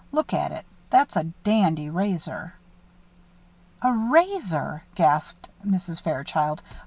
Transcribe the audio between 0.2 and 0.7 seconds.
at it.